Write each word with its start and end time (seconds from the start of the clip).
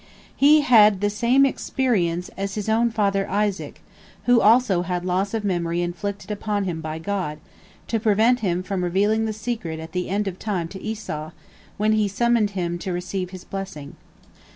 He 0.35 0.61
had 0.61 0.99
the 0.99 1.11
same 1.11 1.45
experience 1.45 2.29
as 2.35 2.55
his 2.55 2.67
own 2.67 2.89
father 2.89 3.29
Isaac, 3.29 3.81
who 4.25 4.41
also 4.41 4.81
had 4.81 5.05
loss 5.05 5.35
of 5.35 5.43
memory 5.43 5.83
inflicted 5.83 6.31
upon 6.31 6.63
him 6.63 6.81
by 6.81 6.97
God, 6.97 7.37
to 7.87 7.99
prevent 7.99 8.39
him 8.39 8.63
from 8.63 8.83
revealing 8.83 9.25
the 9.25 9.31
secret 9.31 9.79
at 9.79 9.91
the 9.91 10.09
end 10.09 10.27
of 10.27 10.39
time 10.39 10.67
to 10.69 10.81
Esau, 10.81 11.33
when 11.77 11.91
he 11.93 12.07
summoned 12.07 12.49
him 12.57 12.79
to 12.79 12.91
receive 12.91 13.29
his 13.29 13.43
blessing. 13.43 13.95